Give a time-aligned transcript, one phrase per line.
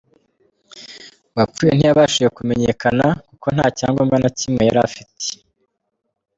[1.33, 5.25] Uwapfuye ntiyabashije kumenyekana kuko nta cyangombwa na kimwe yari afite.